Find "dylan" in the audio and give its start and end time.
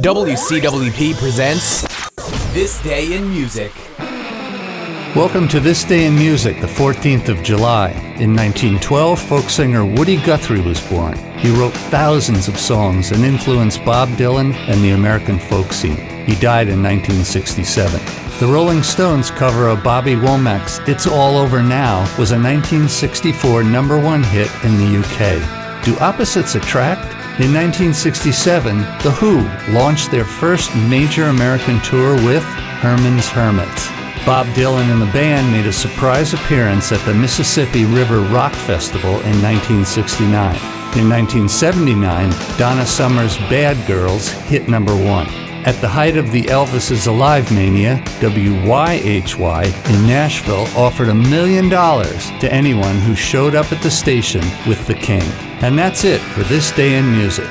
14.10-14.54, 34.48-34.92